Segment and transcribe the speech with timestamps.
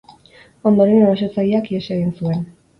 [0.69, 2.45] Ondoren erasotzaileak ihes egin zuen.